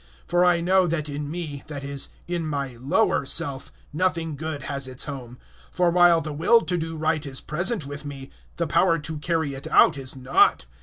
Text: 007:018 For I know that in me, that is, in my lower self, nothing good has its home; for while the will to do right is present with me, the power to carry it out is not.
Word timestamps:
007:018 0.23 0.29
For 0.29 0.45
I 0.45 0.61
know 0.61 0.87
that 0.87 1.09
in 1.09 1.29
me, 1.29 1.63
that 1.67 1.83
is, 1.83 2.09
in 2.27 2.43
my 2.47 2.75
lower 2.81 3.23
self, 3.23 3.71
nothing 3.93 4.35
good 4.35 4.63
has 4.63 4.87
its 4.87 5.03
home; 5.03 5.37
for 5.69 5.91
while 5.91 6.21
the 6.21 6.33
will 6.33 6.61
to 6.61 6.75
do 6.75 6.97
right 6.97 7.23
is 7.23 7.39
present 7.39 7.85
with 7.85 8.03
me, 8.03 8.31
the 8.55 8.65
power 8.65 8.97
to 8.97 9.19
carry 9.19 9.53
it 9.53 9.67
out 9.67 9.99
is 9.99 10.15
not. 10.15 10.65